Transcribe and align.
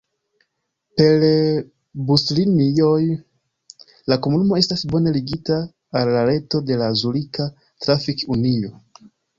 Per 1.01 1.25
buslinioj 2.07 3.03
la 4.13 4.19
komunumo 4.27 4.59
estas 4.63 4.87
bone 4.95 5.15
ligita 5.21 5.61
al 6.01 6.15
la 6.19 6.27
reto 6.33 6.65
de 6.73 6.83
la 6.85 6.93
Zurika 7.05 7.51
Trafik-Unio. 7.63 8.77